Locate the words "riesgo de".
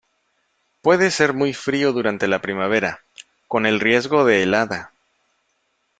3.79-4.41